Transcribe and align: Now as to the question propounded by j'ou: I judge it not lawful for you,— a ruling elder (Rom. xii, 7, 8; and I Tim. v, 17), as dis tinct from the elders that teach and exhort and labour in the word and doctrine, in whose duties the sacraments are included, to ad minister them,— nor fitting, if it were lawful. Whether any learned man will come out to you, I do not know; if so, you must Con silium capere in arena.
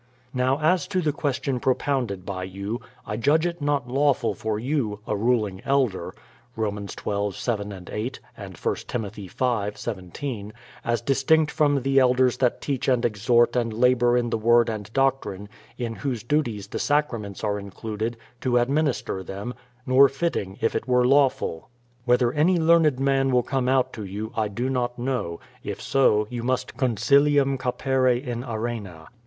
Now 0.33 0.59
as 0.59 0.87
to 0.87 0.99
the 0.99 1.13
question 1.13 1.59
propounded 1.59 2.25
by 2.25 2.47
j'ou: 2.49 2.81
I 3.05 3.17
judge 3.17 3.45
it 3.45 3.61
not 3.61 3.87
lawful 3.87 4.33
for 4.33 4.57
you,— 4.57 4.97
a 5.07 5.15
ruling 5.15 5.61
elder 5.63 6.15
(Rom. 6.55 6.87
xii, 6.87 7.31
7, 7.31 7.87
8; 7.87 8.19
and 8.35 8.57
I 8.59 8.73
Tim. 8.87 9.09
v, 9.11 9.27
17), 9.75 10.53
as 10.83 11.01
dis 11.03 11.23
tinct 11.23 11.51
from 11.51 11.83
the 11.83 11.99
elders 11.99 12.37
that 12.37 12.61
teach 12.61 12.87
and 12.87 13.05
exhort 13.05 13.55
and 13.55 13.71
labour 13.71 14.17
in 14.17 14.31
the 14.31 14.39
word 14.39 14.69
and 14.69 14.91
doctrine, 14.91 15.47
in 15.77 15.93
whose 15.97 16.23
duties 16.23 16.65
the 16.65 16.79
sacraments 16.79 17.43
are 17.43 17.59
included, 17.59 18.17
to 18.39 18.57
ad 18.57 18.71
minister 18.71 19.21
them,— 19.21 19.53
nor 19.85 20.09
fitting, 20.09 20.57
if 20.61 20.73
it 20.73 20.87
were 20.87 21.05
lawful. 21.05 21.69
Whether 22.05 22.33
any 22.33 22.57
learned 22.57 22.99
man 22.99 23.29
will 23.29 23.43
come 23.43 23.69
out 23.69 23.93
to 23.93 24.03
you, 24.03 24.31
I 24.35 24.47
do 24.47 24.67
not 24.67 24.97
know; 24.97 25.39
if 25.63 25.79
so, 25.79 26.25
you 26.31 26.41
must 26.41 26.75
Con 26.75 26.95
silium 26.97 27.55
capere 27.59 28.19
in 28.19 28.43
arena. 28.43 29.05